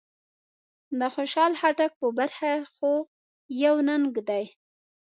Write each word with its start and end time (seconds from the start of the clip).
د 0.99 1.01
خوشحال 1.13 1.53
خټک 1.59 1.91
په 2.01 2.07
برخه 2.17 2.51
خو 2.73 2.91
يو 3.63 3.75
ننګ 3.87 4.13
دی. 4.29 4.43